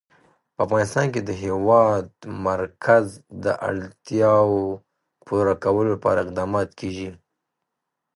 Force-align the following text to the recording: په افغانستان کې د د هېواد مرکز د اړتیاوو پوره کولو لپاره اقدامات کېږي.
په 0.55 0.61
افغانستان 0.67 1.05
کې 1.13 1.21
د 1.23 1.25
د 1.29 1.31
هېواد 1.43 2.05
مرکز 2.47 3.05
د 3.43 3.45
اړتیاوو 3.69 4.61
پوره 5.27 5.53
کولو 5.63 5.89
لپاره 5.95 6.19
اقدامات 6.25 6.69
کېږي. 6.79 7.09